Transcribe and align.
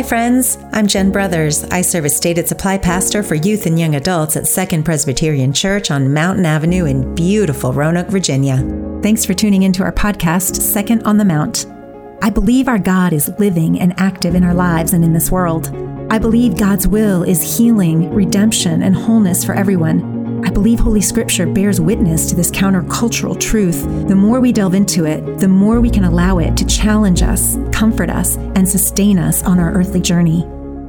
Hi, 0.00 0.08
friends. 0.08 0.56
I'm 0.72 0.86
Jen 0.86 1.12
Brothers. 1.12 1.62
I 1.64 1.82
serve 1.82 2.06
as 2.06 2.16
stated 2.16 2.48
supply 2.48 2.78
pastor 2.78 3.22
for 3.22 3.34
youth 3.34 3.66
and 3.66 3.78
young 3.78 3.96
adults 3.96 4.34
at 4.34 4.46
Second 4.46 4.84
Presbyterian 4.84 5.52
Church 5.52 5.90
on 5.90 6.14
Mountain 6.14 6.46
Avenue 6.46 6.86
in 6.86 7.14
beautiful 7.14 7.74
Roanoke, 7.74 8.08
Virginia. 8.08 8.56
Thanks 9.02 9.26
for 9.26 9.34
tuning 9.34 9.62
into 9.62 9.82
our 9.82 9.92
podcast, 9.92 10.56
Second 10.56 11.02
on 11.02 11.18
the 11.18 11.26
Mount. 11.26 11.66
I 12.22 12.30
believe 12.30 12.66
our 12.66 12.78
God 12.78 13.12
is 13.12 13.30
living 13.38 13.78
and 13.78 13.92
active 14.00 14.34
in 14.34 14.42
our 14.42 14.54
lives 14.54 14.94
and 14.94 15.04
in 15.04 15.12
this 15.12 15.30
world. 15.30 15.68
I 16.10 16.18
believe 16.18 16.56
God's 16.56 16.88
will 16.88 17.22
is 17.22 17.58
healing, 17.58 18.10
redemption, 18.10 18.82
and 18.82 18.96
wholeness 18.96 19.44
for 19.44 19.52
everyone. 19.52 20.19
I 20.50 20.52
believe 20.52 20.80
Holy 20.80 21.00
Scripture 21.00 21.46
bears 21.46 21.80
witness 21.80 22.28
to 22.28 22.34
this 22.34 22.50
countercultural 22.50 23.38
truth. 23.38 23.84
The 24.08 24.16
more 24.16 24.40
we 24.40 24.50
delve 24.50 24.74
into 24.74 25.04
it, 25.04 25.38
the 25.38 25.46
more 25.46 25.80
we 25.80 25.88
can 25.88 26.02
allow 26.02 26.38
it 26.38 26.56
to 26.56 26.66
challenge 26.66 27.22
us, 27.22 27.56
comfort 27.70 28.10
us, 28.10 28.34
and 28.34 28.68
sustain 28.68 29.16
us 29.16 29.44
on 29.44 29.60
our 29.60 29.70
earthly 29.70 30.00
journey. 30.00 30.44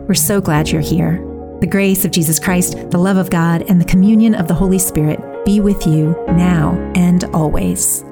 We're 0.08 0.16
so 0.16 0.42
glad 0.42 0.72
you're 0.72 0.82
here. 0.82 1.24
The 1.60 1.68
grace 1.68 2.06
of 2.06 2.10
Jesus 2.10 2.40
Christ, 2.40 2.90
the 2.90 2.98
love 2.98 3.18
of 3.18 3.30
God, 3.30 3.62
and 3.70 3.80
the 3.80 3.86
communion 3.86 4.34
of 4.34 4.48
the 4.48 4.56
Holy 4.56 4.80
Spirit 4.80 5.20
be 5.46 5.60
with 5.60 5.86
you 5.86 6.16
now 6.30 6.72
and 6.96 7.24
always. 7.26 8.04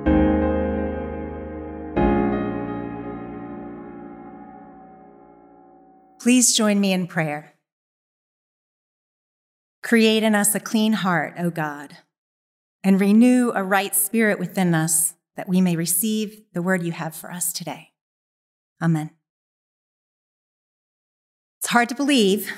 Please 6.20 6.54
join 6.54 6.80
me 6.80 6.94
in 6.94 7.08
prayer. 7.08 7.56
Create 9.82 10.24
in 10.24 10.36
us 10.36 10.56
a 10.56 10.60
clean 10.60 10.94
heart, 10.94 11.34
O 11.38 11.50
God, 11.50 11.98
and 12.84 13.00
renew 13.00 13.52
a 13.56 13.64
right 13.64 13.96
spirit 13.96 14.40
within 14.40 14.76
us 14.76 15.14
that 15.36 15.48
we 15.48 15.62
may 15.62 15.76
receive 15.76 16.44
the 16.54 16.62
word 16.62 16.84
you 16.84 16.92
have 16.92 17.16
for 17.16 17.32
us 17.32 17.54
today. 17.54 17.92
Amen. 18.82 19.12
It's 21.60 21.70
hard 21.70 21.90
to 21.90 21.96
believe. 21.96 22.52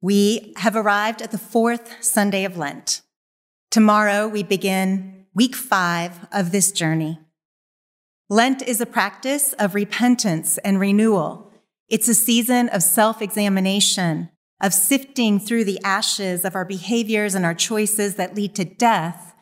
We 0.00 0.52
have 0.56 0.74
arrived 0.74 1.22
at 1.22 1.30
the 1.30 1.38
fourth 1.38 2.02
Sunday 2.02 2.44
of 2.44 2.56
Lent. 2.56 3.02
Tomorrow 3.70 4.28
we 4.28 4.42
begin 4.42 5.26
week 5.34 5.54
five 5.54 6.26
of 6.32 6.50
this 6.50 6.72
journey. 6.72 7.20
Lent 8.28 8.62
is 8.62 8.80
a 8.80 8.86
practice 8.86 9.52
of 9.54 9.74
repentance 9.74 10.58
and 10.58 10.80
renewal. 10.80 11.52
It's 11.88 12.08
a 12.08 12.14
season 12.14 12.68
of 12.70 12.82
self 12.82 13.20
examination 13.20 14.30
of 14.62 14.72
sifting 14.72 15.40
through 15.40 15.64
the 15.64 15.80
ashes 15.82 16.44
of 16.44 16.54
our 16.54 16.64
behaviors 16.64 17.34
and 17.34 17.44
our 17.44 17.54
choices 17.54 18.14
that 18.14 18.36
lead 18.36 18.54
to 18.54 18.64
death 18.64 19.34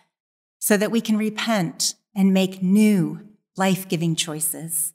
so 0.58 0.78
that 0.78 0.90
we 0.90 1.00
can 1.00 1.18
repent 1.18 1.94
and 2.16 2.32
make 2.32 2.62
new 2.62 3.20
life 3.56 3.86
giving 3.86 4.16
choices. 4.16 4.94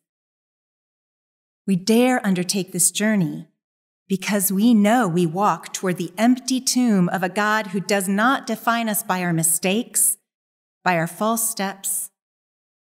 We 1.67 1.75
dare 1.75 2.25
undertake 2.25 2.71
this 2.71 2.89
journey 2.89 3.47
because 4.07 4.51
we 4.51 4.73
know 4.73 5.07
we 5.07 5.25
walk 5.25 5.73
toward 5.73 5.97
the 5.97 6.11
empty 6.17 6.59
tomb 6.59 7.07
of 7.09 7.23
a 7.23 7.29
God 7.29 7.67
who 7.67 7.79
does 7.79 8.07
not 8.07 8.47
define 8.47 8.89
us 8.89 9.03
by 9.03 9.21
our 9.21 9.33
mistakes, 9.33 10.17
by 10.83 10.97
our 10.97 11.07
false 11.07 11.49
steps, 11.49 12.11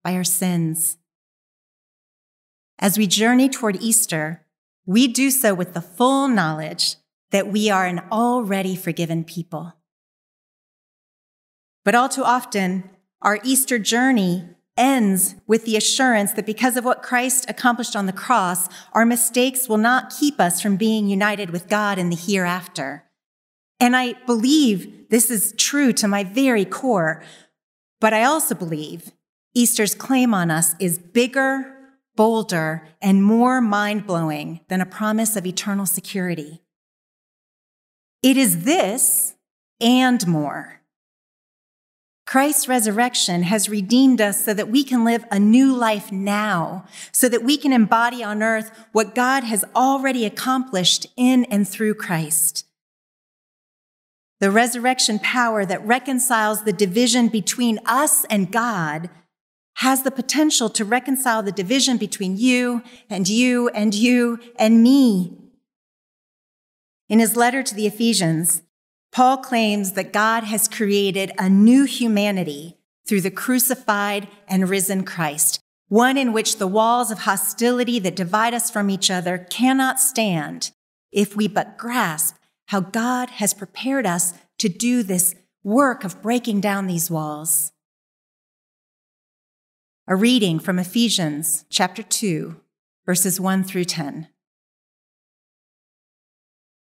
by 0.02 0.14
our 0.14 0.24
sins. 0.24 0.98
As 2.78 2.98
we 2.98 3.06
journey 3.06 3.48
toward 3.48 3.80
Easter, 3.80 4.44
we 4.84 5.06
do 5.06 5.30
so 5.30 5.54
with 5.54 5.74
the 5.74 5.80
full 5.80 6.26
knowledge 6.26 6.96
that 7.32 7.48
we 7.48 7.68
are 7.70 7.86
an 7.86 8.00
already 8.12 8.76
forgiven 8.76 9.24
people. 9.24 9.74
But 11.84 11.94
all 11.94 12.08
too 12.08 12.24
often, 12.24 12.88
our 13.20 13.40
Easter 13.42 13.78
journey 13.78 14.44
ends 14.76 15.34
with 15.46 15.64
the 15.64 15.76
assurance 15.76 16.32
that 16.32 16.46
because 16.46 16.76
of 16.76 16.84
what 16.84 17.02
Christ 17.02 17.48
accomplished 17.48 17.96
on 17.96 18.06
the 18.06 18.12
cross, 18.12 18.68
our 18.92 19.04
mistakes 19.04 19.68
will 19.68 19.78
not 19.78 20.14
keep 20.18 20.40
us 20.40 20.60
from 20.60 20.76
being 20.76 21.08
united 21.08 21.50
with 21.50 21.68
God 21.68 21.98
in 21.98 22.08
the 22.10 22.16
hereafter. 22.16 23.04
And 23.80 23.96
I 23.96 24.14
believe 24.26 25.08
this 25.10 25.30
is 25.30 25.54
true 25.58 25.92
to 25.94 26.08
my 26.08 26.24
very 26.24 26.64
core, 26.64 27.22
but 28.00 28.14
I 28.14 28.24
also 28.24 28.54
believe 28.54 29.12
Easter's 29.54 29.94
claim 29.94 30.32
on 30.32 30.50
us 30.50 30.74
is 30.78 30.98
bigger, 30.98 31.74
bolder, 32.16 32.88
and 33.02 33.24
more 33.24 33.60
mind 33.60 34.06
blowing 34.06 34.60
than 34.68 34.80
a 34.80 34.86
promise 34.86 35.36
of 35.36 35.46
eternal 35.46 35.84
security. 35.84 36.62
It 38.22 38.36
is 38.36 38.64
this 38.64 39.34
and 39.80 40.24
more. 40.26 40.80
Christ's 42.24 42.68
resurrection 42.68 43.42
has 43.42 43.68
redeemed 43.68 44.20
us 44.20 44.44
so 44.44 44.54
that 44.54 44.68
we 44.68 44.84
can 44.84 45.04
live 45.04 45.24
a 45.30 45.38
new 45.38 45.74
life 45.74 46.12
now, 46.12 46.86
so 47.10 47.28
that 47.28 47.42
we 47.42 47.56
can 47.56 47.72
embody 47.72 48.22
on 48.22 48.42
earth 48.42 48.70
what 48.92 49.14
God 49.14 49.44
has 49.44 49.64
already 49.74 50.24
accomplished 50.24 51.06
in 51.16 51.44
and 51.46 51.68
through 51.68 51.94
Christ. 51.94 52.64
The 54.40 54.50
resurrection 54.50 55.18
power 55.18 55.66
that 55.66 55.84
reconciles 55.84 56.64
the 56.64 56.72
division 56.72 57.28
between 57.28 57.80
us 57.84 58.24
and 58.30 58.50
God 58.50 59.10
has 59.76 60.02
the 60.02 60.10
potential 60.10 60.70
to 60.70 60.84
reconcile 60.84 61.42
the 61.42 61.52
division 61.52 61.96
between 61.96 62.36
you 62.36 62.82
and 63.10 63.28
you 63.28 63.68
and 63.70 63.94
you 63.94 64.38
and 64.56 64.82
me 64.82 65.41
in 67.12 67.18
his 67.18 67.36
letter 67.36 67.62
to 67.62 67.74
the 67.74 67.86
Ephesians, 67.86 68.62
Paul 69.12 69.36
claims 69.36 69.92
that 69.92 70.14
God 70.14 70.44
has 70.44 70.66
created 70.66 71.30
a 71.36 71.46
new 71.46 71.84
humanity 71.84 72.78
through 73.06 73.20
the 73.20 73.30
crucified 73.30 74.28
and 74.48 74.66
risen 74.66 75.04
Christ, 75.04 75.60
one 75.88 76.16
in 76.16 76.32
which 76.32 76.56
the 76.56 76.66
walls 76.66 77.10
of 77.10 77.18
hostility 77.18 77.98
that 77.98 78.16
divide 78.16 78.54
us 78.54 78.70
from 78.70 78.88
each 78.88 79.10
other 79.10 79.36
cannot 79.50 80.00
stand 80.00 80.70
if 81.12 81.36
we 81.36 81.48
but 81.48 81.76
grasp 81.76 82.36
how 82.68 82.80
God 82.80 83.28
has 83.28 83.52
prepared 83.52 84.06
us 84.06 84.32
to 84.56 84.70
do 84.70 85.02
this 85.02 85.34
work 85.62 86.04
of 86.04 86.22
breaking 86.22 86.62
down 86.62 86.86
these 86.86 87.10
walls. 87.10 87.72
A 90.08 90.16
reading 90.16 90.58
from 90.58 90.78
Ephesians 90.78 91.66
chapter 91.68 92.02
2, 92.02 92.58
verses 93.04 93.38
1 93.38 93.64
through 93.64 93.84
10. 93.84 94.28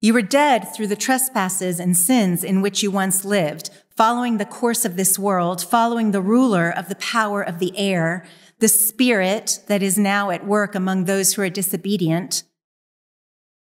You 0.02 0.14
were 0.14 0.22
dead 0.22 0.74
through 0.74 0.88
the 0.88 0.96
trespasses 0.96 1.80
and 1.80 1.96
sins 1.98 2.44
in 2.44 2.62
which 2.62 2.84
you 2.84 2.92
once 2.92 3.26
lived, 3.26 3.70
following 3.96 4.38
the 4.38 4.46
course 4.46 4.86
of 4.86 4.98
this 4.98 5.18
world, 5.18 5.64
following 5.64 6.12
the 6.12 6.22
ruler 6.22 6.70
of 6.70 6.90
the 6.90 6.96
power 6.96 7.42
of 7.42 7.60
the 7.60 7.76
air, 7.78 8.26
the 8.60 8.68
spirit 8.68 9.62
that 9.68 9.82
is 9.82 9.98
now 9.98 10.30
at 10.30 10.46
work 10.46 10.76
among 10.76 11.06
those 11.06 11.34
who 11.34 11.42
are 11.42 11.50
disobedient. 11.50 12.44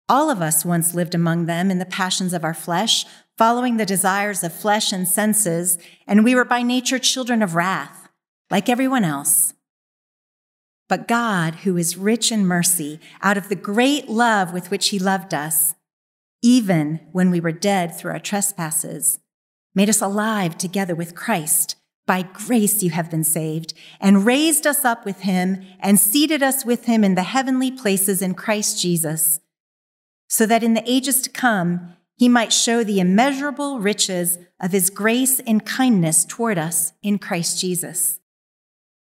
All 0.09 0.29
of 0.29 0.41
us 0.41 0.65
once 0.65 0.93
lived 0.93 1.15
among 1.15 1.45
them 1.45 1.71
in 1.71 1.79
the 1.79 1.85
passions 1.85 2.33
of 2.33 2.43
our 2.43 2.53
flesh, 2.53 3.05
following 3.37 3.77
the 3.77 3.85
desires 3.85 4.43
of 4.43 4.53
flesh 4.53 4.91
and 4.91 5.07
senses, 5.07 5.77
and 6.05 6.23
we 6.23 6.35
were 6.35 6.45
by 6.45 6.63
nature 6.63 6.99
children 6.99 7.41
of 7.41 7.55
wrath, 7.55 8.09
like 8.49 8.67
everyone 8.67 9.05
else. 9.05 9.53
But 10.89 11.07
God, 11.07 11.55
who 11.63 11.77
is 11.77 11.97
rich 11.97 12.31
in 12.31 12.45
mercy, 12.45 12.99
out 13.21 13.37
of 13.37 13.47
the 13.47 13.55
great 13.55 14.09
love 14.09 14.51
with 14.51 14.69
which 14.69 14.89
He 14.89 14.99
loved 14.99 15.33
us, 15.33 15.75
even 16.41 16.99
when 17.11 17.29
we 17.29 17.39
were 17.39 17.51
dead 17.51 17.95
through 17.95 18.11
our 18.11 18.19
trespasses, 18.19 19.19
made 19.75 19.89
us 19.89 20.01
alive 20.01 20.57
together 20.57 20.95
with 20.95 21.15
Christ. 21.15 21.75
By 22.07 22.23
grace 22.23 22.81
you 22.81 22.89
have 22.89 23.11
been 23.11 23.23
saved, 23.23 23.73
and 23.99 24.25
raised 24.25 24.65
us 24.65 24.83
up 24.83 25.05
with 25.05 25.21
him, 25.21 25.63
and 25.79 25.99
seated 25.99 26.41
us 26.41 26.65
with 26.65 26.85
him 26.85 27.03
in 27.03 27.15
the 27.15 27.23
heavenly 27.23 27.71
places 27.71 28.21
in 28.21 28.33
Christ 28.33 28.81
Jesus, 28.81 29.39
so 30.27 30.45
that 30.45 30.63
in 30.63 30.73
the 30.73 30.89
ages 30.89 31.21
to 31.21 31.29
come 31.29 31.95
he 32.17 32.27
might 32.27 32.53
show 32.53 32.83
the 32.83 32.99
immeasurable 32.99 33.79
riches 33.79 34.37
of 34.59 34.71
his 34.71 34.89
grace 34.89 35.39
and 35.41 35.65
kindness 35.65 36.25
toward 36.25 36.57
us 36.57 36.93
in 37.01 37.17
Christ 37.17 37.59
Jesus. 37.59 38.19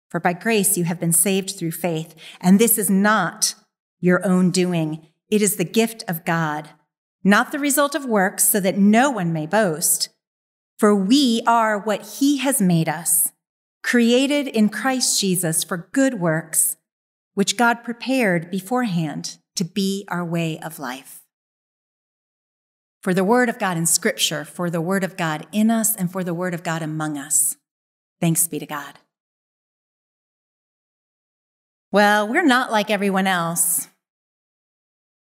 For 0.10 0.19
by 0.19 0.33
grace 0.33 0.78
you 0.78 0.86
have 0.86 1.00
been 1.00 1.12
saved 1.12 1.51
through 1.51 1.71
faith, 1.71 2.16
and 2.39 2.60
this 2.60 2.78
is 2.78 2.89
not 2.89 3.56
your 4.00 4.25
own 4.25 4.51
doing, 4.51 5.07
it 5.30 5.42
is 5.42 5.56
the 5.56 5.66
gift 5.66 6.04
of 6.07 6.24
God 6.24 6.69
not 7.25 7.51
the 7.51 7.60
result 7.60 7.95
of 7.95 8.06
works, 8.06 8.48
so 8.48 8.60
that 8.62 8.77
no 8.77 9.10
one 9.10 9.33
may 9.33 9.48
boast. 9.48 10.10
For 10.77 10.95
we 10.95 11.42
are 11.48 11.80
what 11.80 12.19
he 12.19 12.38
has 12.38 12.62
made 12.62 12.88
us, 12.88 13.31
created 13.83 14.48
in 14.48 14.69
Christ 14.69 15.19
Jesus 15.19 15.63
for 15.63 15.89
good 15.92 16.19
works, 16.19 16.77
which 17.33 17.57
God 17.57 17.83
prepared 17.83 18.51
beforehand 18.51 19.39
to 19.56 19.66
be 19.66 20.06
our 20.07 20.24
way 20.24 20.60
of 20.60 20.80
life. 20.80 21.24
For 23.01 23.13
the 23.13 23.24
word 23.24 23.50
of 23.50 23.60
God 23.60 23.78
in 23.78 23.86
scripture, 23.86 24.45
for 24.45 24.69
the 24.69 24.81
word 24.81 25.04
of 25.04 25.18
God 25.18 25.48
in 25.51 25.71
us, 25.71 25.95
and 25.95 26.12
for 26.12 26.24
the 26.24 26.33
word 26.33 26.54
of 26.54 26.63
God 26.63 26.81
among 26.81 27.18
us. 27.18 27.57
Thanks 28.21 28.48
be 28.48 28.60
to 28.60 28.66
God. 28.66 29.00
Well, 31.92 32.28
we're 32.28 32.45
not 32.45 32.71
like 32.71 32.89
everyone 32.89 33.28
else. 33.28 33.88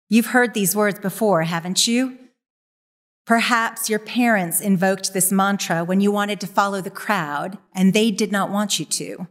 You've 0.08 0.26
heard 0.26 0.54
these 0.54 0.74
words 0.74 0.98
before, 1.00 1.42
haven't 1.42 1.86
you? 1.86 2.18
Perhaps 3.26 3.90
your 3.90 3.98
parents 3.98 4.58
invoked 4.58 5.12
this 5.12 5.30
mantra 5.30 5.84
when 5.84 6.00
you 6.00 6.10
wanted 6.10 6.40
to 6.40 6.46
follow 6.46 6.80
the 6.80 6.90
crowd 6.90 7.58
and 7.74 7.92
they 7.92 8.10
did 8.10 8.32
not 8.32 8.50
want 8.50 8.78
you 8.78 8.86
to. 8.86 9.28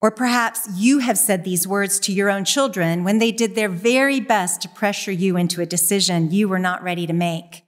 Or 0.00 0.10
perhaps 0.10 0.66
you 0.74 1.00
have 1.00 1.18
said 1.18 1.44
these 1.44 1.68
words 1.68 2.00
to 2.00 2.12
your 2.12 2.30
own 2.30 2.46
children 2.46 3.04
when 3.04 3.18
they 3.18 3.32
did 3.32 3.54
their 3.54 3.68
very 3.68 4.18
best 4.18 4.62
to 4.62 4.68
pressure 4.70 5.12
you 5.12 5.36
into 5.36 5.60
a 5.60 5.66
decision 5.66 6.30
you 6.30 6.48
were 6.48 6.58
not 6.58 6.82
ready 6.82 7.06
to 7.06 7.12
make. 7.12 7.64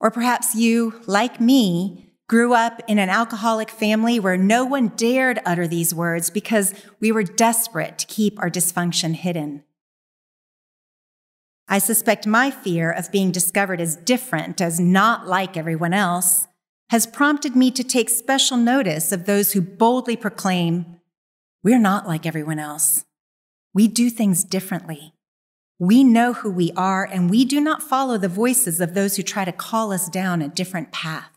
Or 0.00 0.10
perhaps 0.10 0.54
you, 0.54 1.00
like 1.06 1.40
me, 1.40 2.14
grew 2.28 2.54
up 2.54 2.80
in 2.86 2.98
an 2.98 3.10
alcoholic 3.10 3.68
family 3.68 4.18
where 4.18 4.38
no 4.38 4.64
one 4.64 4.88
dared 4.88 5.40
utter 5.44 5.66
these 5.66 5.92
words 5.92 6.30
because 6.30 6.72
we 7.00 7.12
were 7.12 7.22
desperate 7.22 7.98
to 7.98 8.06
keep 8.06 8.38
our 8.40 8.48
dysfunction 8.48 9.14
hidden. 9.14 9.64
I 11.68 11.78
suspect 11.78 12.26
my 12.26 12.50
fear 12.50 12.90
of 12.90 13.12
being 13.12 13.30
discovered 13.30 13.80
as 13.80 13.96
different, 13.96 14.60
as 14.60 14.78
not 14.78 15.26
like 15.26 15.56
everyone 15.56 15.94
else, 15.94 16.46
has 16.90 17.06
prompted 17.06 17.56
me 17.56 17.70
to 17.70 17.82
take 17.82 18.10
special 18.10 18.56
notice 18.56 19.12
of 19.12 19.24
those 19.24 19.52
who 19.52 19.62
boldly 19.62 20.16
proclaim, 20.16 21.00
We're 21.64 21.78
not 21.78 22.06
like 22.06 22.26
everyone 22.26 22.58
else. 22.58 23.04
We 23.72 23.88
do 23.88 24.10
things 24.10 24.44
differently. 24.44 25.14
We 25.78 26.04
know 26.04 26.34
who 26.34 26.50
we 26.50 26.70
are, 26.76 27.04
and 27.04 27.30
we 27.30 27.44
do 27.44 27.60
not 27.60 27.82
follow 27.82 28.18
the 28.18 28.28
voices 28.28 28.80
of 28.80 28.94
those 28.94 29.16
who 29.16 29.22
try 29.22 29.44
to 29.44 29.52
call 29.52 29.92
us 29.92 30.08
down 30.08 30.42
a 30.42 30.48
different 30.48 30.92
path. 30.92 31.30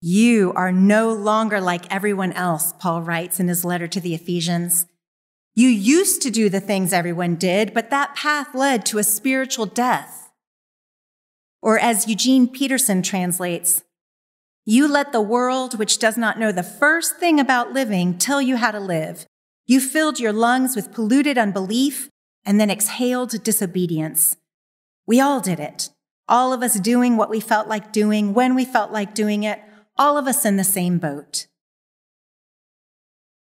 You 0.00 0.52
are 0.54 0.72
no 0.72 1.12
longer 1.12 1.60
like 1.60 1.92
everyone 1.92 2.32
else, 2.32 2.72
Paul 2.78 3.02
writes 3.02 3.38
in 3.38 3.48
his 3.48 3.64
letter 3.64 3.88
to 3.88 4.00
the 4.00 4.14
Ephesians. 4.14 4.86
You 5.58 5.70
used 5.70 6.22
to 6.22 6.30
do 6.30 6.48
the 6.48 6.60
things 6.60 6.92
everyone 6.92 7.34
did, 7.34 7.74
but 7.74 7.90
that 7.90 8.14
path 8.14 8.54
led 8.54 8.86
to 8.86 8.98
a 8.98 9.02
spiritual 9.02 9.66
death. 9.66 10.30
Or 11.60 11.80
as 11.80 12.06
Eugene 12.06 12.46
Peterson 12.46 13.02
translates, 13.02 13.82
you 14.64 14.86
let 14.86 15.10
the 15.10 15.20
world, 15.20 15.76
which 15.76 15.98
does 15.98 16.16
not 16.16 16.38
know 16.38 16.52
the 16.52 16.62
first 16.62 17.16
thing 17.16 17.40
about 17.40 17.72
living, 17.72 18.18
tell 18.18 18.40
you 18.40 18.54
how 18.54 18.70
to 18.70 18.78
live. 18.78 19.26
You 19.66 19.80
filled 19.80 20.20
your 20.20 20.32
lungs 20.32 20.76
with 20.76 20.92
polluted 20.92 21.36
unbelief 21.36 22.08
and 22.44 22.60
then 22.60 22.70
exhaled 22.70 23.42
disobedience. 23.42 24.36
We 25.08 25.20
all 25.20 25.40
did 25.40 25.58
it. 25.58 25.90
All 26.28 26.52
of 26.52 26.62
us 26.62 26.78
doing 26.78 27.16
what 27.16 27.30
we 27.30 27.40
felt 27.40 27.66
like 27.66 27.90
doing 27.90 28.32
when 28.32 28.54
we 28.54 28.64
felt 28.64 28.92
like 28.92 29.12
doing 29.12 29.42
it, 29.42 29.60
all 29.96 30.16
of 30.16 30.28
us 30.28 30.44
in 30.44 30.56
the 30.56 30.62
same 30.62 30.98
boat. 30.98 31.48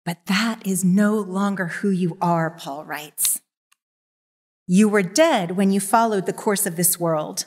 But 0.04 0.26
that 0.26 0.66
is 0.66 0.84
no 0.84 1.14
longer 1.16 1.66
who 1.66 1.90
you 1.90 2.18
are, 2.20 2.50
Paul 2.50 2.84
writes. 2.84 3.40
You 4.66 4.88
were 4.88 5.02
dead 5.02 5.52
when 5.52 5.72
you 5.72 5.80
followed 5.80 6.26
the 6.26 6.32
course 6.32 6.66
of 6.66 6.76
this 6.76 6.98
world. 6.98 7.46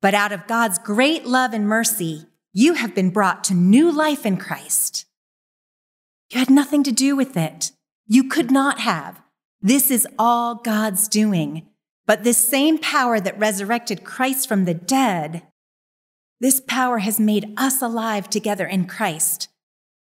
But 0.00 0.14
out 0.14 0.32
of 0.32 0.46
God's 0.46 0.78
great 0.78 1.26
love 1.26 1.52
and 1.52 1.66
mercy, 1.66 2.26
you 2.52 2.74
have 2.74 2.94
been 2.94 3.10
brought 3.10 3.44
to 3.44 3.54
new 3.54 3.90
life 3.90 4.26
in 4.26 4.36
Christ. 4.36 5.06
You 6.30 6.38
had 6.38 6.50
nothing 6.50 6.82
to 6.84 6.92
do 6.92 7.14
with 7.16 7.36
it. 7.36 7.72
You 8.06 8.28
could 8.28 8.50
not 8.50 8.80
have. 8.80 9.22
This 9.60 9.90
is 9.90 10.08
all 10.18 10.56
God's 10.56 11.06
doing. 11.08 11.68
But 12.06 12.24
this 12.24 12.38
same 12.38 12.78
power 12.78 13.20
that 13.20 13.38
resurrected 13.38 14.04
Christ 14.04 14.48
from 14.48 14.64
the 14.64 14.74
dead, 14.74 15.42
this 16.40 16.60
power 16.60 16.98
has 16.98 17.20
made 17.20 17.54
us 17.56 17.80
alive 17.80 18.28
together 18.28 18.66
in 18.66 18.86
Christ. 18.86 19.48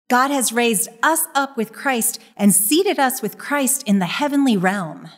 God 0.08 0.30
has 0.30 0.52
raised 0.52 0.88
us 1.02 1.26
up 1.34 1.56
with 1.56 1.72
Christ 1.72 2.20
and 2.36 2.54
seated 2.54 2.98
us 2.98 3.22
with 3.22 3.38
Christ 3.38 3.82
in 3.84 3.98
the 3.98 4.06
heavenly 4.06 4.56
realm. 4.56 5.08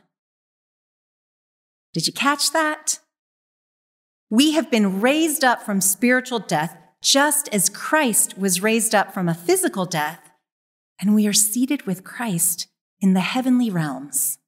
Did 1.93 2.07
you 2.07 2.13
catch 2.13 2.53
that? 2.53 3.01
We 4.31 4.53
have 4.53 4.71
been 4.71 5.01
raised 5.01 5.45
up 5.45 5.63
from 5.63 5.81
spiritual 5.81 6.39
death 6.39 6.77
just 7.03 7.49
as 7.53 7.69
Christ 7.69 8.37
was 8.39 8.63
raised 8.63 8.95
up 8.95 9.15
from 9.15 9.29
a 9.29 9.35
physical 9.35 9.85
death, 9.85 10.31
and 11.01 11.15
we 11.15 11.27
are 11.27 11.33
seated 11.33 11.87
with 11.87 12.05
Christ 12.05 12.67
in 13.01 13.15
the 13.15 13.21
heavenly 13.21 13.71
realms. 13.71 14.39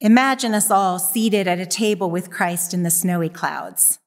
Imagine 0.00 0.54
us 0.54 0.70
all 0.70 0.98
seated 0.98 1.48
at 1.48 1.58
a 1.58 1.66
table 1.66 2.10
with 2.10 2.30
Christ 2.30 2.72
in 2.72 2.82
the 2.82 2.90
snowy 2.90 3.28
clouds. 3.28 3.98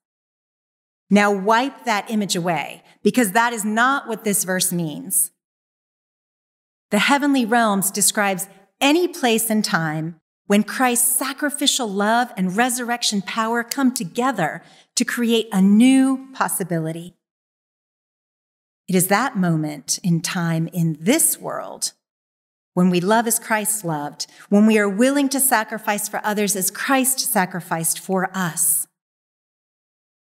Now 1.13 1.31
wipe 1.31 1.83
that 1.83 2.09
image 2.09 2.35
away, 2.35 2.83
because 3.03 3.33
that 3.33 3.51
is 3.51 3.65
not 3.65 4.07
what 4.07 4.23
this 4.23 4.45
verse 4.45 4.71
means. 4.71 5.31
The 6.89 6.99
heavenly 6.99 7.45
realms 7.45 7.91
describes 7.91 8.47
any 8.79 9.07
place 9.07 9.49
and 9.49 9.63
time 9.63 10.19
when 10.47 10.63
Christ's 10.63 11.15
sacrificial 11.15 11.87
love 11.87 12.31
and 12.35 12.55
resurrection 12.57 13.21
power 13.21 13.63
come 13.63 13.93
together 13.93 14.63
to 14.95 15.05
create 15.05 15.47
a 15.51 15.61
new 15.61 16.27
possibility. 16.33 17.15
It 18.87 18.95
is 18.95 19.07
that 19.07 19.37
moment 19.37 19.99
in 20.03 20.21
time 20.21 20.67
in 20.73 20.97
this 20.99 21.37
world 21.37 21.91
when 22.73 22.89
we 22.89 23.01
love 23.01 23.27
as 23.27 23.37
Christ 23.37 23.83
loved, 23.83 24.27
when 24.49 24.65
we 24.65 24.77
are 24.77 24.89
willing 24.89 25.27
to 25.29 25.39
sacrifice 25.39 26.07
for 26.07 26.21
others 26.23 26.55
as 26.55 26.71
Christ 26.71 27.19
sacrificed 27.19 27.99
for 27.99 28.29
us. 28.33 28.87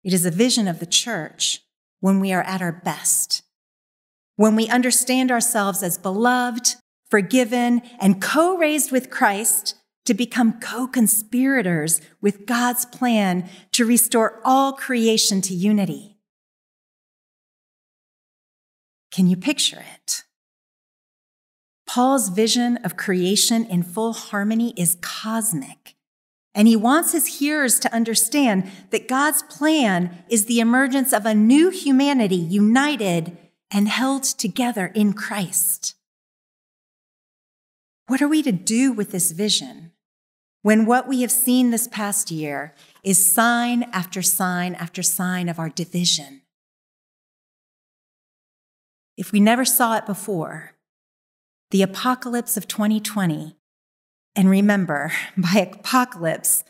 It 0.05 0.13
is 0.13 0.27
a 0.27 0.31
vision 0.31 0.69
of 0.69 0.79
the 0.79 0.87
church 0.87 1.63
when 2.01 2.21
we 2.21 2.33
are 2.33 2.43
at 2.43 2.61
our 2.61 2.73
best, 2.73 3.43
when 4.37 4.55
we 4.55 4.69
understand 4.69 5.31
ourselves 5.31 5.83
as 5.83 5.97
beloved, 5.97 6.75
forgiven, 7.11 7.81
and 7.99 8.21
co 8.21 8.57
raised 8.57 8.93
with 8.93 9.09
Christ 9.09 9.75
to 10.05 10.13
become 10.13 10.61
co 10.61 10.87
conspirators 10.87 12.03
with 12.21 12.45
God's 12.45 12.85
plan 12.85 13.49
to 13.73 13.87
restore 13.87 14.41
all 14.45 14.75
creation 14.75 15.41
to 15.43 15.55
unity. 15.55 16.19
Can 19.11 19.27
you 19.27 19.37
picture 19.37 19.83
it? 19.95 20.25
Paul's 21.87 22.29
vision 22.29 22.79
of 22.79 22.97
creation 22.97 23.65
in 23.65 23.83
full 23.83 24.13
harmony 24.13 24.75
is 24.77 24.97
cosmic, 25.01 25.94
and 26.55 26.69
he 26.69 26.77
wants 26.77 27.13
his 27.13 27.39
hearers 27.39 27.79
to 27.81 27.93
understand 27.93 28.71
that 28.91 29.09
God's 29.09 29.43
plan 29.43 30.25
is 30.29 30.45
the 30.45 30.61
emergence 30.61 31.13
of 31.13 31.27
a 31.27 31.35
new 31.35 31.71
humanity 31.71 32.37
united 32.37 33.37
and 33.71 33.89
held 33.89 34.23
together 34.23 34.87
in 34.95 35.13
Christ. 35.13 35.95
What 38.07 38.23
are 38.23 38.29
we 38.29 38.43
to 38.43 38.53
do 38.53 38.93
with 38.93 39.11
this 39.11 39.33
vision? 39.33 39.93
when 40.65 40.87
what 40.87 41.07
we 41.07 41.21
have 41.21 41.31
seen 41.31 41.71
this 41.71 41.87
past 41.89 42.31
year 42.31 42.75
is 43.03 43.31
sign 43.31 43.83
after 43.93 44.23
sign 44.23 44.75
after 44.77 45.03
sign 45.03 45.51
of 45.51 45.59
our 45.59 45.69
division. 45.69 46.41
If 49.19 49.31
we 49.31 49.41
never 49.41 49.67
saw 49.67 49.99
it 49.99 50.07
before, 50.07 50.73
the 51.71 51.83
apocalypse 51.83 52.57
of 52.57 52.67
2020, 52.67 53.59
and 54.37 54.51
remember, 54.51 55.13
by 55.37 55.69
apocalypse, 55.73 56.65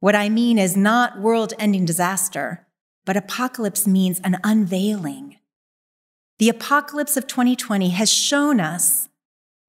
what 0.00 0.14
I 0.14 0.28
mean 0.28 0.58
is 0.58 0.76
not 0.76 1.20
world 1.20 1.54
ending 1.58 1.84
disaster, 1.84 2.66
but 3.04 3.16
apocalypse 3.16 3.86
means 3.86 4.20
an 4.20 4.38
unveiling. 4.44 5.36
The 6.38 6.48
apocalypse 6.48 7.16
of 7.16 7.26
2020 7.26 7.90
has 7.90 8.12
shown 8.12 8.60
us 8.60 9.08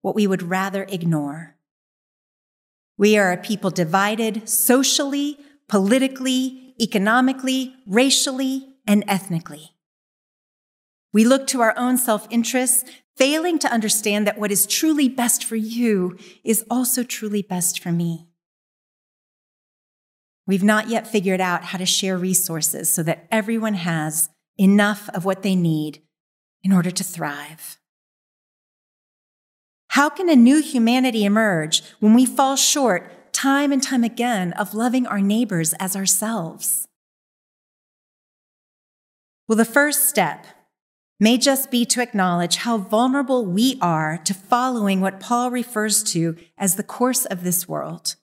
what 0.02 0.16
we 0.16 0.28
would 0.28 0.44
rather 0.44 0.86
ignore. 0.90 1.56
We 2.98 3.18
are 3.18 3.32
a 3.32 3.38
people 3.38 3.70
divided 3.70 4.50
socially, 4.50 5.38
politically, 5.70 6.74
economically, 6.82 7.76
racially, 7.86 8.68
and 8.86 9.04
ethnically. 9.08 9.72
We 11.14 11.24
look 11.26 11.48
to 11.48 11.62
our 11.62 11.78
own 11.78 11.98
self 11.98 12.28
interests, 12.30 12.84
failing 13.18 13.60
to 13.60 13.72
understand 13.72 14.28
that 14.28 14.38
what 14.38 14.52
is 14.52 14.66
truly 14.66 15.10
best 15.10 15.44
for 15.44 15.56
you 15.56 16.18
is 16.44 16.64
also 16.70 17.04
truly 17.04 17.42
best 17.42 17.82
for 17.82 17.92
me. 17.92 18.28
We've 20.46 20.64
not 20.64 20.88
yet 20.88 21.08
figured 21.08 21.42
out 21.42 21.66
how 21.66 21.78
to 21.78 21.86
share 21.86 22.18
resources 22.18 22.90
so 22.90 23.04
that 23.04 23.28
everyone 23.32 23.74
has 23.74 24.30
enough 24.58 25.10
of 25.10 25.26
what 25.26 25.44
they 25.44 25.56
need 25.56 26.02
in 26.64 26.72
order 26.72 26.92
to 26.92 27.04
thrive. 27.04 27.78
How 29.90 30.10
can 30.10 30.30
a 30.30 30.36
new 30.36 30.62
humanity 30.62 31.26
emerge 31.26 31.82
when 32.00 32.14
we 32.14 32.26
fall 32.26 32.56
short 32.56 33.34
time 33.34 33.72
and 33.72 33.84
time 33.84 34.04
again 34.04 34.54
of 34.54 34.74
loving 34.74 35.06
our 35.06 35.20
neighbors 35.20 35.74
as 35.80 35.96
ourselves? 35.96 36.88
Well, 39.48 39.58
the 39.58 39.66
first 39.66 40.08
step 40.08 40.46
may 41.20 41.38
just 41.38 41.72
be 41.72 41.86
to 41.86 42.02
acknowledge 42.02 42.58
how 42.58 42.78
vulnerable 42.78 43.46
we 43.46 43.78
are 43.82 44.20
to 44.24 44.34
following 44.34 45.02
what 45.02 45.20
Paul 45.20 45.52
refers 45.52 46.04
to 46.12 46.36
as 46.58 46.76
the 46.76 46.84
course 46.84 47.26
of 47.26 47.44
this 47.44 47.68
world. 47.68 48.16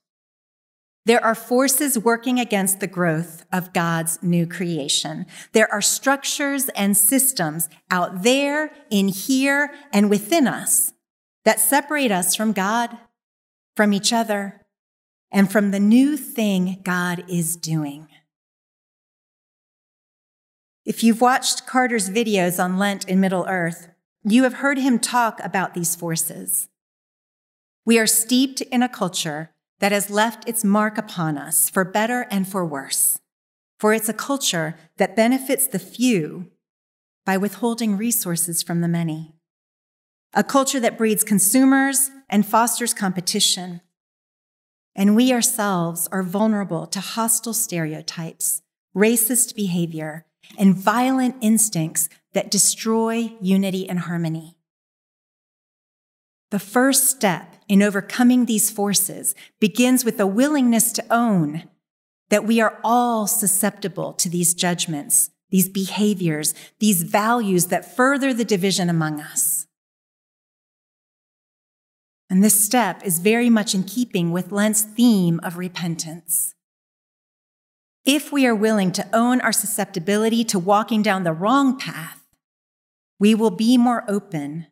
There 1.07 1.23
are 1.23 1.35
forces 1.35 1.99
working 1.99 2.41
against 2.41 2.81
the 2.81 2.87
growth 2.87 3.45
of 3.53 3.75
God's 3.75 4.23
new 4.23 4.47
creation. 4.47 5.27
There 5.53 5.71
are 5.71 5.83
structures 5.83 6.71
and 6.71 6.97
systems 6.97 7.69
out 7.91 8.23
there, 8.23 8.71
in 8.91 9.09
here, 9.09 9.75
and 9.93 10.09
within 10.09 10.47
us 10.47 10.93
that 11.45 11.61
separate 11.61 12.11
us 12.11 12.35
from 12.35 12.53
God, 12.53 12.97
from 13.77 13.93
each 13.93 14.13
other, 14.13 14.63
and 15.31 15.51
from 15.51 15.73
the 15.73 15.81
new 15.81 16.17
thing 16.17 16.81
God 16.83 17.25
is 17.29 17.57
doing. 17.57 18.09
If 20.85 21.03
you've 21.03 21.23
watched 21.23 21.67
Carter's 21.67 22.11
videos 22.11 22.63
on 22.63 22.77
Lent 22.79 23.09
in 23.09 23.19
Middle 23.19 23.47
Earth, 23.49 23.89
you 24.23 24.43
have 24.43 24.55
heard 24.55 24.77
him 24.77 24.99
talk 24.99 25.41
about 25.43 25.73
these 25.73 25.97
forces. 25.97 26.69
We 27.87 27.99
are 27.99 28.07
steeped 28.07 28.61
in 28.61 28.83
a 28.83 28.89
culture 28.89 29.51
that 29.81 29.93
has 29.93 30.11
left 30.11 30.47
its 30.47 30.63
mark 30.63 30.99
upon 30.99 31.39
us 31.39 31.71
for 31.71 31.85
better 31.87 32.27
and 32.31 32.47
for 32.47 32.67
worse, 32.67 33.19
for 33.79 33.95
it's 33.95 34.11
a 34.11 34.15
culture 34.15 34.77
that 34.99 35.17
benefits 35.17 35.67
the 35.67 35.79
few 35.79 36.51
by 37.25 37.39
withholding 37.39 37.97
resources 37.97 38.63
from 38.63 38.83
the 38.83 38.89
many, 38.89 39.35
a 40.35 40.45
culture 40.45 40.81
that 40.81 40.99
breeds 40.99 41.25
consumers 41.25 42.11
and 42.29 42.45
fosters 42.45 42.93
competition. 42.93 43.81
And 44.95 45.17
we 45.17 45.33
ourselves 45.33 46.09
are 46.13 46.23
vulnerable 46.23 46.87
to 46.89 47.01
hostile 47.01 47.55
stereotypes, 47.55 48.61
racist 48.95 49.55
behavior, 49.55 50.27
and 50.59 50.75
violent 50.75 51.37
instincts 51.41 52.09
that 52.33 52.51
destroy 52.51 53.33
unity 53.41 53.89
and 53.89 54.01
harmony. 54.01 54.57
The 56.51 56.59
first 56.59 57.11
step 57.11 57.57
in 57.69 57.83
overcoming 57.83 58.45
these 58.45 58.71
forces 58.71 59.35
begins 59.61 60.05
with 60.05 60.21
a 60.21 60.27
willingness 60.27 60.93
to 60.93 61.05
own 61.11 61.65
that 62.31 62.45
we 62.45 62.61
are 62.61 62.79
all 62.85 63.27
susceptible 63.27 64.13
to 64.15 64.29
these 64.29 64.55
judgments, 64.55 65.31
these 65.51 65.69
behaviors, 65.69 66.55
these 66.79 67.03
values 67.03 67.67
that 67.67 67.97
further 67.97 68.33
the 68.33 68.45
division 68.45 68.89
among 68.89 69.21
us. 69.21 69.67
And 72.31 72.43
this 72.43 72.61
step 72.61 73.05
is 73.05 73.19
very 73.19 73.51
much 73.51 73.75
in 73.75 73.85
keeping 73.85 74.33
with 74.33 74.51
Lent's 74.51 74.83
theme 74.83 75.41
of 75.43 75.59
repentance. 75.59 76.55
If 78.05 78.31
we 78.31 78.47
are 78.47 78.55
willing 78.55 78.93
to 78.93 79.09
own 79.15 79.41
our 79.41 79.53
susceptibility 79.53 80.45
to 80.45 80.59
walking 80.59 81.03
down 81.03 81.25
the 81.25 81.33
wrong 81.33 81.79
path, 81.79 82.23
we 83.19 83.35
will 83.35 83.51
be 83.51 83.79
more 83.79 84.05
open 84.07 84.67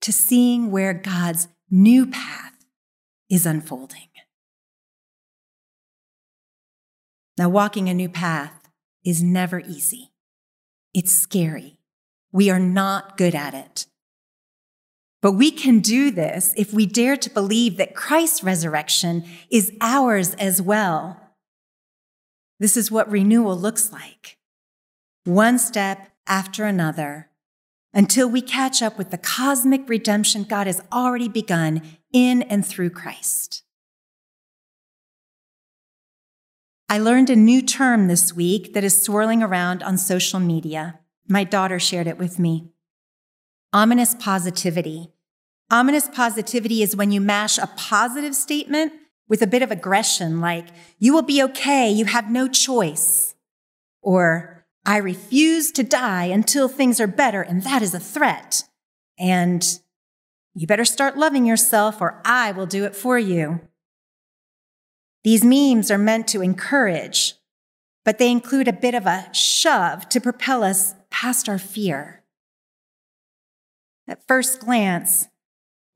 to 0.00 0.12
seeing 0.12 0.70
where 0.70 0.92
God's 0.92 1.46
new 1.70 2.06
path 2.06 2.54
is 3.28 3.46
unfolding. 3.46 4.08
Now, 7.38 7.48
walking 7.48 7.88
a 7.88 7.94
new 7.94 8.08
path 8.08 8.68
is 9.04 9.22
never 9.22 9.60
easy. 9.60 10.10
It's 10.92 11.12
scary. 11.12 11.78
We 12.32 12.50
are 12.50 12.58
not 12.58 13.16
good 13.16 13.34
at 13.34 13.54
it. 13.54 13.86
But 15.22 15.32
we 15.32 15.50
can 15.50 15.80
do 15.80 16.10
this 16.10 16.52
if 16.56 16.72
we 16.72 16.86
dare 16.86 17.16
to 17.16 17.30
believe 17.30 17.76
that 17.76 17.94
Christ's 17.94 18.42
resurrection 18.42 19.24
is 19.50 19.72
ours 19.80 20.34
as 20.34 20.60
well 20.60 21.29
this 22.60 22.76
is 22.76 22.90
what 22.90 23.10
renewal 23.10 23.58
looks 23.58 23.90
like. 23.90 24.38
One 25.24 25.58
step 25.58 26.10
after 26.26 26.64
another 26.64 27.30
until 27.92 28.28
we 28.28 28.40
catch 28.40 28.82
up 28.82 28.96
with 28.96 29.10
the 29.10 29.18
cosmic 29.18 29.88
redemption 29.88 30.44
God 30.44 30.68
has 30.68 30.80
already 30.92 31.28
begun 31.28 31.82
in 32.12 32.42
and 32.42 32.64
through 32.64 32.90
Christ. 32.90 33.64
I 36.88 36.98
learned 36.98 37.30
a 37.30 37.36
new 37.36 37.62
term 37.62 38.08
this 38.08 38.34
week 38.34 38.74
that 38.74 38.84
is 38.84 39.00
swirling 39.00 39.42
around 39.42 39.82
on 39.82 39.96
social 39.96 40.38
media. 40.38 41.00
My 41.28 41.44
daughter 41.44 41.78
shared 41.78 42.06
it 42.06 42.18
with 42.18 42.38
me. 42.38 42.68
Ominous 43.72 44.14
positivity. 44.14 45.12
Ominous 45.70 46.08
positivity 46.08 46.82
is 46.82 46.96
when 46.96 47.12
you 47.12 47.20
mash 47.20 47.58
a 47.58 47.68
positive 47.76 48.34
statement 48.34 48.92
with 49.30 49.40
a 49.40 49.46
bit 49.46 49.62
of 49.62 49.70
aggression, 49.70 50.40
like, 50.40 50.66
you 50.98 51.14
will 51.14 51.22
be 51.22 51.42
okay, 51.42 51.88
you 51.88 52.04
have 52.04 52.30
no 52.30 52.48
choice. 52.48 53.34
Or, 54.02 54.66
I 54.84 54.96
refuse 54.96 55.70
to 55.72 55.84
die 55.84 56.24
until 56.24 56.68
things 56.68 57.00
are 57.00 57.06
better, 57.06 57.40
and 57.40 57.62
that 57.62 57.80
is 57.80 57.94
a 57.94 58.00
threat. 58.00 58.64
And 59.18 59.64
you 60.54 60.66
better 60.66 60.84
start 60.84 61.16
loving 61.16 61.46
yourself, 61.46 62.00
or 62.00 62.20
I 62.24 62.50
will 62.50 62.66
do 62.66 62.84
it 62.84 62.96
for 62.96 63.18
you. 63.18 63.60
These 65.22 65.44
memes 65.44 65.92
are 65.92 65.98
meant 65.98 66.26
to 66.28 66.42
encourage, 66.42 67.34
but 68.04 68.18
they 68.18 68.32
include 68.32 68.66
a 68.66 68.72
bit 68.72 68.94
of 68.94 69.06
a 69.06 69.32
shove 69.32 70.08
to 70.08 70.20
propel 70.20 70.64
us 70.64 70.94
past 71.08 71.48
our 71.48 71.58
fear. 71.58 72.24
At 74.08 74.26
first 74.26 74.58
glance, 74.58 75.28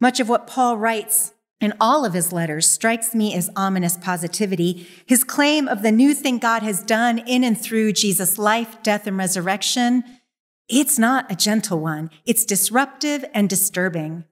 much 0.01 0.21
of 0.21 0.29
what 0.29 0.47
Paul 0.47 0.77
writes 0.77 1.33
in 1.65 1.73
all 1.81 2.05
of 2.05 2.13
his 2.13 2.33
letters 2.33 2.69
strikes 2.69 3.15
me 3.15 3.35
as 3.35 3.51
ominous 3.57 3.97
positivity. 3.97 4.87
His 5.07 5.25
claim 5.25 5.67
of 5.67 5.83
the 5.83 5.93
new 5.93 6.15
thing 6.15 6.39
God 6.39 6.63
has 6.63 6.83
done 6.83 7.19
in 7.19 7.43
and 7.43 7.61
through 7.61 7.93
Jesus' 7.93 8.39
life, 8.39 8.83
death, 8.83 9.07
and 9.07 9.17
resurrection, 9.17 10.05
it's 10.69 10.99
not 10.99 11.31
a 11.31 11.37
gentle 11.37 11.81
one. 11.81 12.11
It's 12.25 12.45
disruptive 12.45 13.25
and 13.35 13.49
disturbing. 13.49 14.25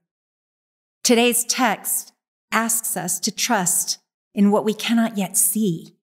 Today's 1.02 1.44
text 1.44 2.12
asks 2.52 2.96
us 2.96 3.18
to 3.20 3.32
trust 3.32 3.98
in 4.34 4.50
what 4.50 4.64
we 4.64 4.74
cannot 4.74 5.18
yet 5.18 5.36
see, 5.36 5.96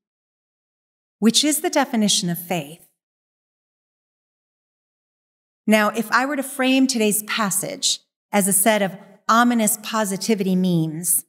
which 1.19 1.43
is 1.43 1.61
the 1.61 1.69
definition 1.69 2.29
of 2.29 2.37
faith. 2.37 2.87
Now, 5.65 5.89
if 5.89 6.11
I 6.11 6.25
were 6.25 6.35
to 6.35 6.43
frame 6.43 6.87
today's 6.87 7.23
passage 7.23 7.99
as 8.31 8.47
a 8.47 8.53
set 8.53 8.81
of 8.81 8.97
ominous 9.29 9.77
positivity 9.83 10.55
memes, 10.55 11.23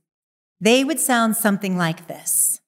they 0.60 0.82
would 0.82 0.98
sound 0.98 1.36
something 1.36 1.76
like 1.76 2.08
this. 2.08 2.60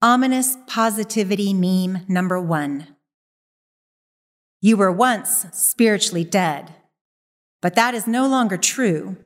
Ominous 0.00 0.56
positivity 0.66 1.52
meme 1.52 2.04
number 2.08 2.40
one. 2.40 2.86
You 4.60 4.76
were 4.76 4.92
once 4.92 5.46
spiritually 5.52 6.24
dead, 6.24 6.74
but 7.60 7.74
that 7.74 7.94
is 7.94 8.06
no 8.06 8.26
longer 8.26 8.56
true. 8.56 9.16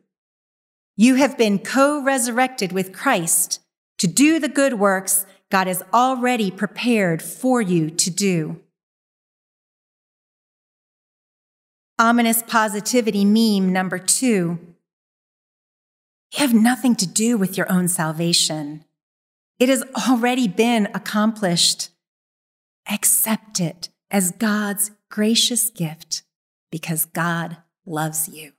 You 0.97 1.17
have 1.17 1.37
been 1.37 1.59
co 1.59 2.03
resurrected 2.03 2.73
with 2.73 2.93
Christ 2.93 3.61
to 3.99 4.07
do 4.07 4.39
the 4.39 4.49
good 4.49 4.75
works 4.75 5.27
God 5.51 5.67
has 5.67 5.83
already 5.93 6.51
prepared 6.51 7.23
for 7.23 7.61
you 7.61 7.91
to 7.91 8.11
do. 8.11 8.61
Ominous 11.99 12.43
positivity 12.43 13.25
meme 13.25 13.73
number 13.73 13.99
two. 13.99 14.59
You 16.33 16.41
have 16.41 16.53
nothing 16.53 16.95
to 16.97 17.07
do 17.07 17.39
with 17.39 17.57
your 17.57 17.71
own 17.73 17.89
salvation. 17.89 18.85
It 19.59 19.71
has 19.71 19.83
already 20.09 20.47
been 20.47 20.89
accomplished. 20.95 21.89
Accept 22.91 23.61
it 23.61 23.89
as 24.11 24.33
God's 24.33 24.91
gracious 25.11 25.71
gift 25.71 26.23
because 26.71 27.07
God 27.07 27.57
loves 27.87 28.29
you. 28.29 28.53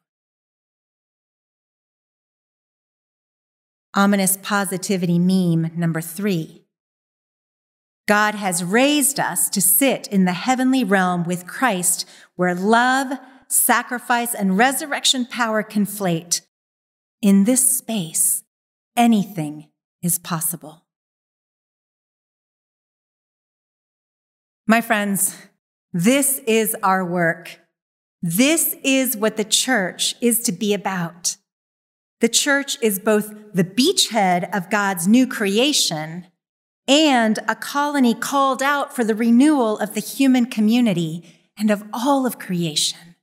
Ominous 3.93 4.37
positivity 4.41 5.19
meme 5.19 5.71
number 5.75 6.01
three. 6.01 6.66
God 8.07 8.35
has 8.35 8.63
raised 8.63 9.19
us 9.19 9.49
to 9.49 9.61
sit 9.61 10.07
in 10.07 10.23
the 10.23 10.33
heavenly 10.33 10.83
realm 10.83 11.25
with 11.25 11.45
Christ, 11.45 12.07
where 12.35 12.55
love, 12.55 13.19
sacrifice, 13.49 14.33
and 14.33 14.57
resurrection 14.57 15.25
power 15.25 15.61
conflate. 15.61 16.41
In 17.21 17.43
this 17.43 17.77
space, 17.77 18.43
anything 18.95 19.67
is 20.01 20.17
possible. 20.19 20.85
My 24.65 24.81
friends, 24.81 25.35
this 25.91 26.39
is 26.47 26.75
our 26.83 27.03
work. 27.03 27.59
This 28.21 28.75
is 28.83 29.17
what 29.17 29.35
the 29.35 29.43
church 29.43 30.15
is 30.21 30.41
to 30.43 30.51
be 30.51 30.73
about. 30.73 31.37
The 32.19 32.29
church 32.29 32.77
is 32.81 32.99
both 32.99 33.33
the 33.53 33.63
beachhead 33.63 34.55
of 34.55 34.69
God's 34.69 35.07
new 35.07 35.27
creation 35.27 36.27
and 36.87 37.39
a 37.47 37.55
colony 37.55 38.13
called 38.13 38.63
out 38.63 38.95
for 38.95 39.03
the 39.03 39.15
renewal 39.15 39.77
of 39.79 39.93
the 39.93 39.99
human 39.99 40.45
community 40.45 41.23
and 41.57 41.69
of 41.69 41.83
all 41.91 42.25
of 42.25 42.39
creation. 42.39 43.15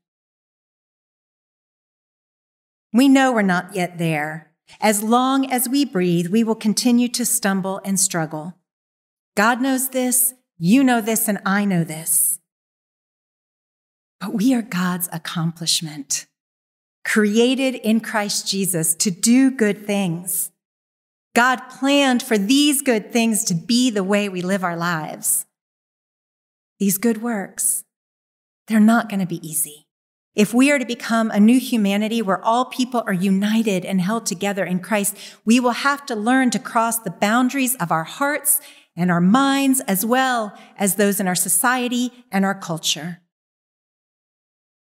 We 2.93 3.09
know 3.09 3.33
we're 3.33 3.43
not 3.43 3.75
yet 3.75 3.99
there. 3.99 4.53
As 4.81 5.03
long 5.03 5.51
as 5.51 5.69
we 5.69 5.85
breathe, 5.85 6.29
we 6.29 6.45
will 6.45 6.55
continue 6.55 7.09
to 7.09 7.25
stumble 7.25 7.81
and 7.85 7.99
struggle. 7.99 8.55
God 9.37 9.61
knows 9.61 9.91
this, 9.91 10.35
you 10.59 10.85
know 10.85 11.01
this, 11.01 11.27
and 11.29 11.39
I 11.45 11.65
know 11.65 11.85
this. 11.85 12.39
But 14.21 14.35
we 14.35 14.55
are 14.55 14.63
God's 14.63 15.09
accomplishment, 15.13 16.27
created 17.05 17.75
in 17.75 18.01
Christ 18.01 18.49
Jesus 18.49 18.95
to 18.97 19.11
do 19.11 19.51
good 19.51 19.87
things. 19.87 20.51
God 21.35 21.57
planned 21.69 22.23
for 22.23 22.39
these 22.39 22.81
good 22.81 23.13
things 23.13 23.45
to 23.45 23.55
be 23.55 23.91
the 23.91 24.05
way 24.05 24.29
we 24.29 24.41
live 24.41 24.63
our 24.63 24.77
lives. 24.77 25.47
These 26.79 26.99
good 26.99 27.23
works, 27.23 27.85
they're 28.69 28.81
not 28.81 29.09
going 29.09 29.21
to 29.21 29.27
be 29.27 29.47
easy. 29.47 29.87
If 30.35 30.53
we 30.53 30.71
are 30.71 30.79
to 30.79 30.85
become 30.85 31.31
a 31.31 31.39
new 31.39 31.61
humanity 31.61 32.21
where 32.21 32.45
all 32.45 32.65
people 32.65 33.05
are 33.07 33.13
united 33.13 33.85
and 33.85 34.01
held 34.01 34.27
together 34.27 34.65
in 34.65 34.81
Christ, 34.81 35.17
we 35.45 35.61
will 35.61 35.71
have 35.71 36.05
to 36.07 36.17
learn 36.17 36.51
to 36.51 36.59
cross 36.59 36.99
the 36.99 37.11
boundaries 37.11 37.77
of 37.77 37.93
our 37.93 38.05
hearts 38.05 38.61
and 38.97 39.11
our 39.11 39.21
minds, 39.21 39.81
as 39.83 40.05
well 40.05 40.57
as 40.77 40.97
those 40.97 41.21
in 41.21 41.29
our 41.29 41.35
society 41.35 42.13
and 42.33 42.45
our 42.45 42.55
culture. 42.55 43.21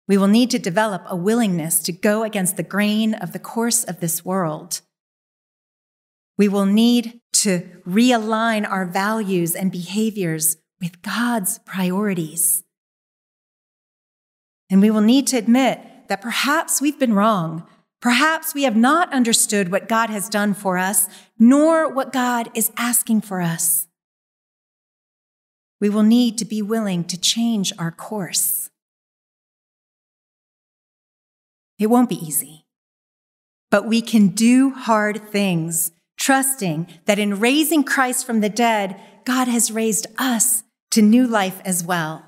We 0.07 0.19
will 0.19 0.29
need 0.29 0.51
to 0.51 0.59
develop 0.59 1.03
a 1.07 1.17
willingness 1.17 1.83
to 1.85 1.93
go 1.93 2.23
against 2.23 2.57
the 2.57 2.63
grain 2.63 3.15
of 3.15 3.33
the 3.33 3.39
course 3.39 3.85
of 3.85 4.01
this 4.01 4.25
world. 4.25 4.81
We 6.37 6.49
will 6.49 6.67
need 6.67 7.21
to 7.35 7.61
realign 7.87 8.69
our 8.69 8.85
values 8.85 9.55
and 9.55 9.71
behaviors 9.71 10.57
with 10.81 11.03
God's 11.03 11.59
priorities. 11.61 12.65
And 14.71 14.81
we 14.81 14.91
will 14.91 15.01
need 15.01 15.27
to 15.29 15.37
admit 15.37 15.81
that 16.09 16.21
perhaps 16.21 16.81
we've 16.81 16.99
been 16.99 17.15
wrong. 17.15 17.67
Perhaps 18.01 18.55
we 18.55 18.65
have 18.65 18.77
not 18.77 19.13
understood 19.13 19.71
what 19.71 19.89
God 19.89 20.11
has 20.11 20.29
done 20.29 20.53
for 20.53 20.77
us, 20.77 21.09
nor 21.39 21.89
what 21.89 22.13
God 22.13 22.51
is 22.55 22.73
asking 22.77 23.23
for 23.23 23.41
us. 23.41 23.87
We 25.81 25.89
will 25.89 26.03
need 26.03 26.37
to 26.39 26.45
be 26.45 26.63
willing 26.63 27.05
to 27.05 27.19
change 27.19 27.73
our 27.79 27.91
course. 27.91 28.71
It 31.79 31.89
won't 31.89 32.09
be 32.09 32.25
easy, 32.25 32.67
but 33.71 33.87
we 33.87 34.01
can 34.01 34.29
do 34.29 34.71
hard 34.71 35.29
things, 35.31 35.93
trusting 36.25 36.89
that 37.05 37.19
in 37.19 37.39
raising 37.39 37.85
Christ 37.85 38.25
from 38.25 38.41
the 38.41 38.49
dead, 38.49 38.99
God 39.27 39.47
has 39.47 39.71
raised 39.71 40.07
us 40.17 40.63
to 40.91 41.03
new 41.03 41.27
life 41.27 41.61
as 41.67 41.85
well. 41.85 42.25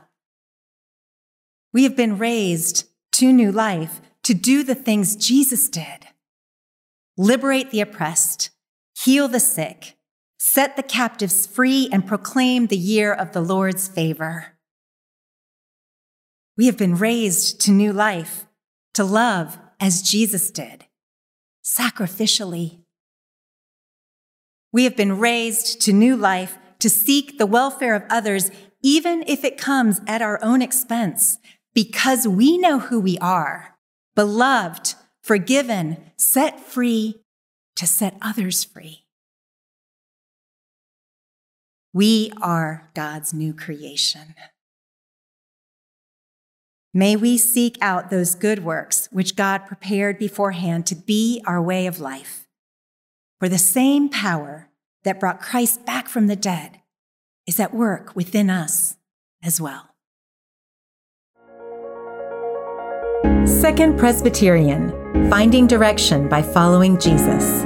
We 1.72 1.84
have 1.84 1.96
been 1.96 2.18
raised 2.18 2.84
to 3.12 3.32
new 3.32 3.50
life 3.50 4.02
to 4.24 4.34
do 4.34 4.62
the 4.62 4.74
things 4.74 5.16
Jesus 5.16 5.70
did 5.70 6.08
liberate 7.16 7.70
the 7.70 7.80
oppressed, 7.80 8.50
heal 8.94 9.26
the 9.26 9.40
sick, 9.40 9.96
set 10.38 10.76
the 10.76 10.82
captives 10.82 11.46
free, 11.46 11.88
and 11.90 12.06
proclaim 12.06 12.66
the 12.66 12.76
year 12.76 13.14
of 13.14 13.32
the 13.32 13.40
Lord's 13.40 13.88
favor. 13.88 14.58
We 16.58 16.66
have 16.66 16.76
been 16.76 16.96
raised 16.96 17.62
to 17.62 17.70
new 17.70 17.94
life 17.94 18.44
to 18.92 19.04
love 19.04 19.58
as 19.80 20.02
Jesus 20.02 20.50
did, 20.50 20.84
sacrificially. 21.64 22.80
We 24.72 24.84
have 24.84 24.96
been 24.96 25.18
raised 25.18 25.80
to 25.82 25.92
new 25.92 26.16
life 26.16 26.58
to 26.80 26.90
seek 26.90 27.38
the 27.38 27.46
welfare 27.46 27.94
of 27.94 28.04
others, 28.10 28.50
even 28.82 29.24
if 29.26 29.44
it 29.44 29.58
comes 29.58 30.00
at 30.06 30.22
our 30.22 30.38
own 30.42 30.62
expense, 30.62 31.38
because 31.74 32.28
we 32.28 32.58
know 32.58 32.78
who 32.78 33.00
we 33.00 33.18
are 33.18 33.76
beloved, 34.14 34.94
forgiven, 35.22 35.98
set 36.16 36.58
free 36.58 37.22
to 37.76 37.86
set 37.86 38.16
others 38.22 38.64
free. 38.64 39.04
We 41.92 42.32
are 42.40 42.90
God's 42.94 43.32
new 43.32 43.54
creation. 43.54 44.34
May 46.92 47.14
we 47.14 47.36
seek 47.36 47.76
out 47.82 48.08
those 48.08 48.34
good 48.34 48.64
works 48.64 49.08
which 49.12 49.36
God 49.36 49.66
prepared 49.66 50.18
beforehand 50.18 50.86
to 50.86 50.94
be 50.94 51.42
our 51.46 51.60
way 51.60 51.86
of 51.86 52.00
life. 52.00 52.45
For 53.38 53.48
the 53.48 53.58
same 53.58 54.08
power 54.08 54.70
that 55.04 55.20
brought 55.20 55.40
Christ 55.40 55.84
back 55.84 56.08
from 56.08 56.26
the 56.26 56.36
dead 56.36 56.80
is 57.46 57.60
at 57.60 57.74
work 57.74 58.16
within 58.16 58.48
us 58.48 58.96
as 59.42 59.60
well. 59.60 59.90
Second 63.46 63.98
Presbyterian 63.98 65.30
Finding 65.30 65.66
Direction 65.66 66.28
by 66.28 66.42
Following 66.42 66.98
Jesus. 66.98 67.64